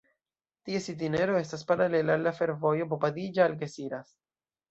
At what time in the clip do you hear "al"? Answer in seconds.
2.19-2.25